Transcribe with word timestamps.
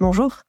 Bonjour, 0.00 0.40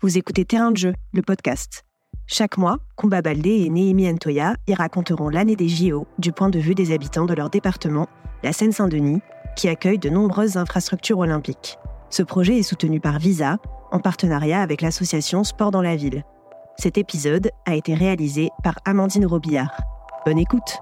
vous 0.00 0.16
écoutez 0.16 0.46
Terrain 0.46 0.70
de 0.70 0.78
jeu, 0.78 0.94
le 1.12 1.20
podcast. 1.20 1.84
Chaque 2.26 2.56
mois, 2.56 2.78
Kumba 2.96 3.20
Baldé 3.20 3.50
et 3.50 3.68
Néhémie 3.68 4.10
Ntoya 4.10 4.54
y 4.66 4.72
raconteront 4.72 5.28
l'année 5.28 5.56
des 5.56 5.68
JO 5.68 6.06
du 6.18 6.32
point 6.32 6.48
de 6.48 6.58
vue 6.58 6.74
des 6.74 6.90
habitants 6.90 7.26
de 7.26 7.34
leur 7.34 7.50
département, 7.50 8.08
la 8.42 8.54
Seine-Saint-Denis, 8.54 9.20
qui 9.56 9.68
accueille 9.68 9.98
de 9.98 10.08
nombreuses 10.08 10.56
infrastructures 10.56 11.18
olympiques. 11.18 11.76
Ce 12.08 12.22
projet 12.22 12.56
est 12.56 12.62
soutenu 12.62 12.98
par 12.98 13.18
Visa, 13.18 13.58
en 13.92 14.00
partenariat 14.00 14.62
avec 14.62 14.80
l'association 14.80 15.44
Sport 15.44 15.70
dans 15.70 15.82
la 15.82 15.96
ville. 15.96 16.24
Cet 16.78 16.96
épisode 16.96 17.50
a 17.66 17.74
été 17.74 17.92
réalisé 17.92 18.48
par 18.62 18.78
Amandine 18.86 19.26
Robillard. 19.26 19.76
Bonne 20.24 20.38
écoute! 20.38 20.78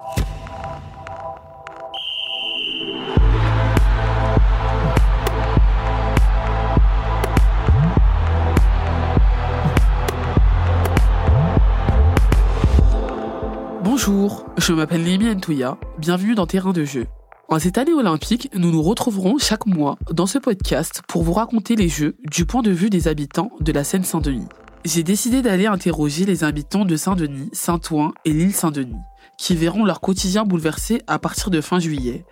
Bonjour, 13.95 14.47
je 14.57 14.73
m'appelle 14.73 15.05
Lémi 15.05 15.27
Ntouya, 15.35 15.77
bienvenue 15.99 16.35
dans 16.35 16.47
Terrain 16.47 16.73
de 16.73 16.83
jeu. 16.83 17.07
En 17.51 17.59
cette 17.59 17.77
année 17.77 17.93
olympique, 17.93 18.49
nous 18.55 18.71
nous 18.71 18.83
retrouverons 18.83 19.37
chaque 19.37 19.67
mois 19.67 19.99
dans 20.11 20.25
ce 20.25 20.39
podcast 20.39 21.03
pour 21.07 21.25
vous 21.25 21.35
raconter 21.35 21.77
les 21.77 21.91
Jeux 21.91 22.17
du 22.31 22.47
point 22.47 22.63
de 22.63 22.71
vue 22.71 22.89
des 22.89 23.07
habitants 23.07 23.51
de 23.61 23.71
la 23.71 23.85
Seine-Saint-Denis. 23.85 24.49
J'ai 24.87 25.03
décidé 25.03 25.43
d'aller 25.43 25.67
interroger 25.67 26.25
les 26.25 26.43
habitants 26.43 26.87
de 26.87 26.97
Saint-Denis, 26.97 27.51
Saint-Ouen 27.53 28.15
et 28.25 28.33
l'île 28.33 28.55
Saint-Denis, 28.55 28.97
qui 29.37 29.55
verront 29.57 29.85
leur 29.85 30.01
quotidien 30.01 30.47
bouleversé 30.47 31.03
à 31.07 31.19
partir 31.19 31.51
de 31.51 31.61
fin 31.61 31.79
juillet. 31.79 32.25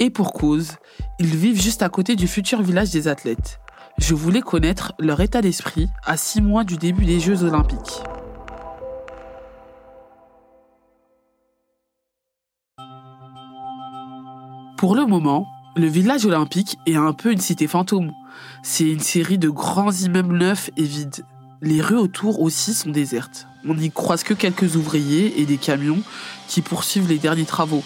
Et 0.00 0.10
pour 0.10 0.32
cause, 0.32 0.72
ils 1.20 1.36
vivent 1.36 1.62
juste 1.62 1.84
à 1.84 1.90
côté 1.90 2.16
du 2.16 2.26
futur 2.26 2.60
village 2.60 2.90
des 2.90 3.06
athlètes. 3.06 3.60
Je 3.98 4.16
voulais 4.16 4.42
connaître 4.42 4.94
leur 4.98 5.20
état 5.20 5.42
d'esprit 5.42 5.86
à 6.04 6.16
six 6.16 6.42
mois 6.42 6.64
du 6.64 6.76
début 6.76 7.04
des 7.04 7.20
Jeux 7.20 7.44
olympiques. 7.44 8.02
Pour 14.84 14.96
le 14.96 15.06
moment, 15.06 15.48
le 15.76 15.86
village 15.86 16.26
olympique 16.26 16.76
est 16.84 16.96
un 16.96 17.14
peu 17.14 17.32
une 17.32 17.40
cité 17.40 17.66
fantôme. 17.66 18.12
C'est 18.62 18.84
une 18.84 19.00
série 19.00 19.38
de 19.38 19.48
grands 19.48 19.90
immeubles 19.90 20.36
neufs 20.36 20.68
et 20.76 20.82
vides. 20.82 21.24
Les 21.62 21.80
rues 21.80 21.96
autour 21.96 22.42
aussi 22.42 22.74
sont 22.74 22.90
désertes. 22.90 23.46
On 23.66 23.76
n'y 23.76 23.90
croise 23.90 24.24
que 24.24 24.34
quelques 24.34 24.76
ouvriers 24.76 25.40
et 25.40 25.46
des 25.46 25.56
camions 25.56 26.02
qui 26.48 26.60
poursuivent 26.60 27.08
les 27.08 27.16
derniers 27.16 27.46
travaux. 27.46 27.82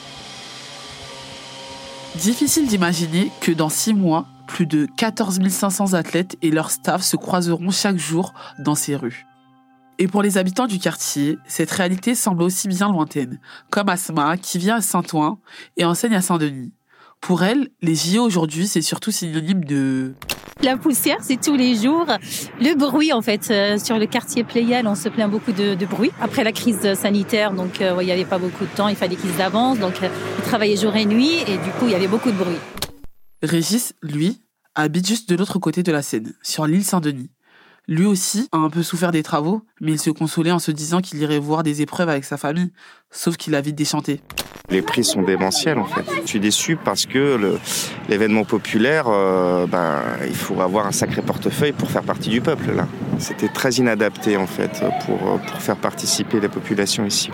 Difficile 2.17 2.67
d'imaginer 2.67 3.31
que 3.41 3.53
dans 3.53 3.69
six 3.69 3.95
mois, 3.95 4.27
plus 4.49 4.67
de 4.67 4.89
14 4.97 5.39
500 5.49 5.95
athlètes 5.95 6.37
et 6.43 6.51
leur 6.51 6.73
staff 6.73 7.03
se 7.03 7.15
croiseront 7.15 7.71
chaque 7.71 7.99
jour 7.99 8.35
dans 8.59 8.75
ces 8.75 8.97
rues. 8.97 9.25
Et 10.01 10.09
pour 10.09 10.23
les 10.23 10.37
habitants 10.37 10.67
du 10.67 10.81
quartier, 10.81 11.39
cette 11.47 11.71
réalité 11.71 12.17
semble 12.17 12.43
aussi 12.43 12.67
bien 12.67 12.91
lointaine, 12.91 13.39
comme 13.71 13.89
Asma 13.89 14.37
qui 14.37 14.59
vient 14.59 14.79
à 14.79 14.81
Saint-Ouen 14.81 15.39
et 15.77 15.85
enseigne 15.85 16.17
à 16.17 16.23
Saint-Denis. 16.23 16.73
Pour 17.21 17.43
elle, 17.43 17.69
les 17.83 17.95
JO 17.95 18.23
aujourd'hui, 18.23 18.67
c'est 18.67 18.83
surtout 18.83 19.11
synonyme 19.11 19.65
de... 19.65 20.15
La 20.63 20.77
poussière, 20.77 21.19
c'est 21.21 21.41
tous 21.41 21.55
les 21.55 21.77
jours. 21.77 22.07
Le 22.61 22.75
bruit, 22.75 23.13
en 23.13 23.23
fait, 23.23 23.49
euh, 23.51 23.79
sur 23.79 23.97
le 23.97 24.07
quartier 24.07 24.43
Pléial, 24.43 24.89
on 24.89 24.97
se 24.97 25.09
plaint 25.09 25.31
beaucoup 25.31 25.53
de, 25.53 25.77
bruit. 25.87 26.11
Après 26.21 26.43
la 26.43 26.51
crise 26.51 26.95
sanitaire, 26.95 27.53
donc 27.53 27.81
euh, 27.81 27.97
il 28.01 28.07
n'y 28.07 28.13
avait 28.13 28.25
pas 28.25 28.39
beaucoup 28.39 28.65
de 28.65 28.71
temps, 28.71 28.89
il 28.89 28.97
fallait 28.97 29.15
qu'ils 29.15 29.41
avancent, 29.41 29.79
donc 29.79 30.03
euh, 30.03 30.09
ils 30.39 30.45
travaillaient 30.45 30.77
jour 30.77 30.97
et 30.97 31.05
nuit, 31.05 31.37
et 31.47 31.59
du 31.59 31.71
coup, 31.79 31.85
il 31.85 31.91
y 31.91 31.95
avait 31.95 32.09
beaucoup 32.09 32.33
de 32.33 32.37
bruit. 32.37 32.57
Régis, 33.43 33.95
lui, 34.03 34.41
habite 34.75 35.07
juste 35.07 35.29
de 35.29 35.37
l'autre 35.37 35.61
côté 35.61 35.85
de 35.85 35.93
la 35.93 36.03
Seine, 36.03 36.35
sur 36.43 36.67
l'île 36.67 36.85
Saint-Denis. 36.85 37.31
Lui 37.91 38.05
aussi 38.05 38.51
a 38.53 38.59
un 38.59 38.69
peu 38.69 38.83
souffert 38.83 39.13
des 39.13 39.23
travaux, 39.23 39.63
mais 39.81 39.93
il 39.93 39.99
se 39.99 40.11
consolait 40.11 40.51
en 40.51 40.59
se 40.59 40.71
disant 40.71 41.01
qu'il 41.01 41.23
irait 41.23 41.39
voir 41.39 41.63
des 41.63 41.81
épreuves 41.81 42.11
avec 42.11 42.23
sa 42.25 42.37
famille, 42.37 42.71
sauf 43.11 43.39
qu'il 43.39 43.55
a 43.55 43.63
vite 43.63 43.77
déchanté. 43.77 44.21
Les 44.69 44.83
prix 44.83 45.05
sont 45.05 45.23
démentiels 45.23 45.79
en 45.79 45.87
fait. 45.87 46.05
Je 46.23 46.29
suis 46.29 46.39
déçu 46.39 46.77
parce 46.77 47.07
que 47.07 47.57
l'événement 48.11 48.45
populaire, 48.45 49.07
euh, 49.09 49.67
ben, 49.67 50.03
il 50.27 50.35
faut 50.35 50.61
avoir 50.61 50.87
un 50.87 50.93
sacré 50.93 51.23
portefeuille 51.23 51.73
pour 51.73 51.91
faire 51.91 52.03
partie 52.03 52.29
du 52.29 52.43
peuple 52.43 52.73
là. 52.73 52.87
C'était 53.19 53.49
très 53.49 53.71
inadapté 53.71 54.37
en 54.37 54.47
fait 54.47 54.85
pour, 55.07 55.41
faire 55.59 55.77
participer 55.77 56.41
les 56.41 56.51
populations 56.51 57.07
ici. 57.07 57.31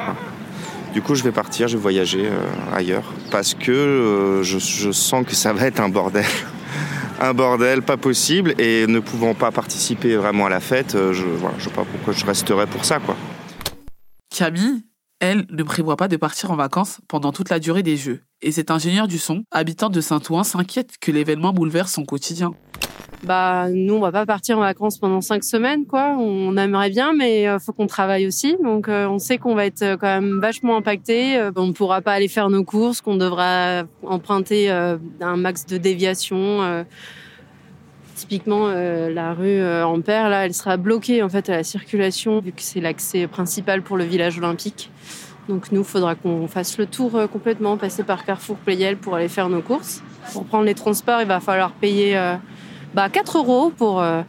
Du 0.92 1.02
coup, 1.02 1.16
je 1.16 1.24
vais 1.24 1.32
partir, 1.32 1.66
je 1.66 1.76
vais 1.76 1.82
voyager 1.82 2.26
euh, 2.26 2.76
ailleurs 2.76 3.12
parce 3.32 3.54
que 3.54 3.72
euh, 3.72 4.42
je 4.44 4.92
sens 4.92 5.26
que 5.26 5.34
ça 5.34 5.52
va 5.52 5.66
être 5.66 5.80
un 5.80 5.88
bordel 5.88 6.24
un 7.20 7.34
bordel 7.34 7.82
pas 7.82 7.96
possible 7.96 8.54
et 8.60 8.86
ne 8.86 9.00
pouvant 9.00 9.34
pas 9.34 9.50
participer 9.50 10.16
vraiment 10.16 10.46
à 10.46 10.50
la 10.50 10.60
fête, 10.60 10.92
je 10.92 11.24
ne 11.24 11.60
sais 11.60 11.70
pas 11.70 11.84
pourquoi 11.84 12.12
je 12.12 12.24
resterais 12.24 12.66
pour 12.66 12.84
ça 12.84 12.98
quoi. 12.98 13.16
Camille, 14.30 14.84
elle, 15.20 15.46
ne 15.50 15.62
prévoit 15.62 15.96
pas 15.96 16.08
de 16.08 16.16
partir 16.16 16.50
en 16.50 16.56
vacances 16.56 17.00
pendant 17.08 17.32
toute 17.32 17.50
la 17.50 17.60
durée 17.60 17.82
des 17.82 17.96
Jeux. 17.96 18.22
Et 18.46 18.52
cet 18.52 18.70
ingénieur 18.70 19.08
du 19.08 19.16
son, 19.16 19.44
habitant 19.50 19.88
de 19.88 20.02
Saint-Ouen, 20.02 20.44
s'inquiète 20.44 20.98
que 21.00 21.10
l'événement 21.10 21.54
bouleverse 21.54 21.90
son 21.90 22.04
quotidien. 22.04 22.52
Bah 23.22 23.68
nous 23.70 23.94
on 23.94 24.00
va 24.00 24.12
pas 24.12 24.26
partir 24.26 24.58
en 24.58 24.60
vacances 24.60 24.98
pendant 24.98 25.22
cinq 25.22 25.44
semaines 25.44 25.86
quoi. 25.86 26.14
On 26.18 26.54
aimerait 26.58 26.90
bien 26.90 27.14
mais 27.14 27.48
euh, 27.48 27.58
faut 27.58 27.72
qu'on 27.72 27.86
travaille 27.86 28.26
aussi 28.26 28.54
euh, 28.62 29.08
on 29.08 29.18
sait 29.18 29.38
qu'on 29.38 29.54
va 29.54 29.64
être 29.64 29.80
euh, 29.80 29.96
quand 29.96 30.08
même 30.08 30.40
vachement 30.40 30.76
impacté. 30.76 31.40
on 31.56 31.68
ne 31.68 31.72
pourra 31.72 32.02
pas 32.02 32.12
aller 32.12 32.28
faire 32.28 32.50
nos 32.50 32.64
courses, 32.64 33.00
qu'on 33.00 33.16
devra 33.16 33.84
emprunter 34.02 34.68
un 34.68 35.36
max 35.36 35.64
de 35.64 35.78
déviation. 35.78 36.84
Typiquement, 38.14 38.68
la 38.68 39.32
rue 39.32 39.64
Ampère, 39.82 40.28
là, 40.28 40.44
elle 40.44 40.54
sera 40.54 40.76
bloquée 40.76 41.22
en 41.22 41.30
fait 41.30 41.48
à 41.48 41.56
la 41.56 41.64
circulation 41.64 42.40
vu 42.40 42.52
que 42.52 42.60
c'est 42.60 42.80
l'accès 42.80 43.26
principal 43.26 43.82
pour 43.82 43.96
le 43.96 44.04
village 44.04 44.36
olympique. 44.36 44.90
Donc 45.48 45.72
nous, 45.72 45.80
il 45.82 45.86
faudra 45.86 46.14
qu'on 46.14 46.48
fasse 46.48 46.78
le 46.78 46.86
tour 46.86 47.12
complètement, 47.32 47.76
passer 47.76 48.02
par 48.02 48.24
Carrefour 48.24 48.56
Playel 48.56 48.96
pour 48.96 49.14
aller 49.14 49.28
faire 49.28 49.48
nos 49.48 49.60
courses. 49.60 50.02
Pour 50.32 50.44
prendre 50.44 50.64
les 50.64 50.74
transports, 50.74 51.20
il 51.20 51.28
va 51.28 51.40
falloir 51.40 51.72
payer 51.72 52.18
bah, 52.94 53.08
4 53.08 53.38
euros 53.38 53.72
pour 53.76 54.00
euh, 54.00 54.22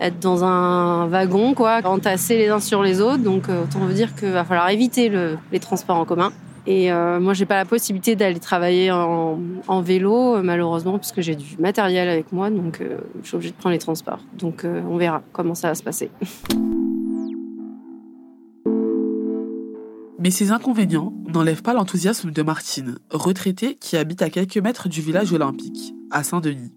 être 0.00 0.20
dans 0.20 0.44
un 0.44 1.06
wagon, 1.08 1.52
quoi, 1.54 1.80
entassés 1.84 2.38
les 2.38 2.48
uns 2.48 2.60
sur 2.60 2.82
les 2.82 3.00
autres. 3.00 3.22
Donc 3.22 3.48
euh, 3.48 3.64
autant 3.64 3.80
vous 3.80 3.92
dire 3.92 4.14
qu'il 4.14 4.30
va 4.30 4.44
falloir 4.44 4.70
éviter 4.70 5.10
les 5.52 5.60
transports 5.60 5.96
en 5.96 6.04
commun. 6.04 6.32
Et 6.66 6.90
euh, 6.90 7.20
moi, 7.20 7.34
j'ai 7.34 7.44
pas 7.44 7.56
la 7.56 7.66
possibilité 7.66 8.16
d'aller 8.16 8.38
travailler 8.38 8.90
en, 8.90 9.80
vélo, 9.82 10.42
malheureusement, 10.42 10.92
parce 10.92 11.12
que 11.12 11.20
j'ai 11.20 11.34
du 11.34 11.56
matériel 11.58 12.08
avec 12.08 12.32
moi, 12.32 12.48
donc 12.48 12.80
je 13.22 13.26
suis 13.26 13.34
obligée 13.34 13.50
de 13.50 13.56
prendre 13.56 13.74
les 13.74 13.78
transports. 13.78 14.20
Donc 14.38 14.64
on 14.64 14.96
verra 14.96 15.20
comment 15.32 15.54
ça 15.54 15.68
va 15.68 15.74
se 15.74 15.82
passer. 15.82 16.10
Mais 20.24 20.30
ces 20.30 20.52
inconvénients 20.52 21.12
n'enlèvent 21.28 21.60
pas 21.60 21.74
l'enthousiasme 21.74 22.30
de 22.30 22.42
Martine, 22.42 22.96
retraitée 23.10 23.74
qui 23.74 23.98
habite 23.98 24.22
à 24.22 24.30
quelques 24.30 24.56
mètres 24.56 24.88
du 24.88 25.02
village 25.02 25.34
olympique, 25.34 25.92
à 26.10 26.24
Saint-Denis. 26.24 26.72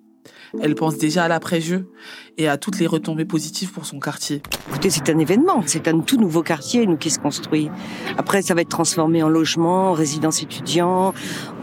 Elle 0.61 0.75
pense 0.75 0.97
déjà 0.97 1.23
à 1.23 1.27
l'après-jeu 1.29 1.89
et 2.37 2.49
à 2.49 2.57
toutes 2.57 2.77
les 2.77 2.87
retombées 2.87 3.23
positives 3.23 3.71
pour 3.71 3.85
son 3.85 4.01
quartier. 4.01 4.41
C'est 4.89 5.09
un 5.09 5.17
événement, 5.17 5.63
c'est 5.65 5.87
un 5.87 6.01
tout 6.01 6.17
nouveau 6.17 6.43
quartier, 6.43 6.85
nous, 6.85 6.97
qui 6.97 7.09
se 7.09 7.19
construit. 7.19 7.69
Après, 8.17 8.41
ça 8.41 8.53
va 8.53 8.59
être 8.59 8.69
transformé 8.69 9.23
en 9.23 9.29
logement, 9.29 9.93
résidence 9.93 10.43
étudiant. 10.43 11.13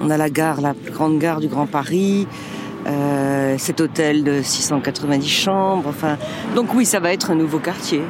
On 0.00 0.08
a 0.08 0.16
la 0.16 0.30
gare, 0.30 0.62
la 0.62 0.72
plus 0.72 0.90
grande 0.90 1.18
gare 1.18 1.40
du 1.40 1.48
Grand 1.48 1.66
Paris. 1.66 2.26
Euh, 2.86 3.56
cet 3.58 3.82
hôtel 3.82 4.24
de 4.24 4.40
690 4.40 5.28
chambres. 5.28 5.88
Enfin, 5.88 6.16
donc 6.54 6.74
oui, 6.74 6.86
ça 6.86 7.00
va 7.00 7.12
être 7.12 7.30
un 7.30 7.34
nouveau 7.34 7.58
quartier. 7.58 8.00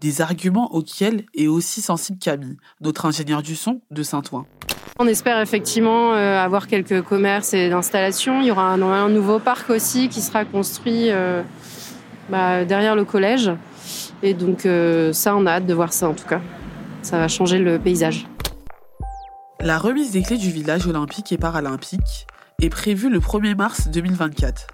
Des 0.00 0.22
arguments 0.22 0.74
auxquels 0.74 1.24
est 1.34 1.46
aussi 1.46 1.82
sensible 1.82 2.18
Camille, 2.18 2.56
notre 2.80 3.04
ingénieur 3.04 3.42
du 3.42 3.54
son 3.54 3.82
de 3.90 4.02
Saint-Ouen. 4.02 4.46
On 4.98 5.06
espère 5.06 5.40
effectivement 5.40 6.14
euh, 6.14 6.38
avoir 6.38 6.68
quelques 6.68 7.02
commerces 7.02 7.52
et 7.52 7.70
installations. 7.70 8.40
Il 8.40 8.46
y 8.46 8.50
aura 8.50 8.72
un, 8.72 9.08
nouveau 9.10 9.38
parc 9.38 9.68
aussi 9.68 10.08
qui 10.08 10.22
sera 10.22 10.46
construit 10.46 11.10
euh, 11.10 11.42
bah, 12.30 12.64
derrière 12.64 12.96
le 12.96 13.04
collège. 13.04 13.50
Et 14.22 14.32
donc 14.32 14.64
euh, 14.64 15.12
ça, 15.12 15.36
on 15.36 15.44
a 15.44 15.52
hâte 15.52 15.66
de 15.66 15.74
voir 15.74 15.92
ça 15.92 16.08
en 16.08 16.14
tout 16.14 16.26
cas. 16.26 16.40
Ça 17.02 17.18
va 17.18 17.28
changer 17.28 17.58
le 17.58 17.78
paysage. 17.78 18.26
La 19.60 19.78
remise 19.78 20.12
des 20.12 20.22
clés 20.22 20.38
du 20.38 20.50
village 20.50 20.86
olympique 20.86 21.30
et 21.32 21.38
paralympique 21.38 22.26
est 22.62 22.70
prévue 22.70 23.10
le 23.10 23.20
1er 23.20 23.54
mars 23.54 23.88
2024. 23.88 24.66